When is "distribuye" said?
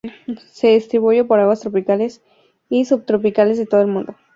0.69-1.23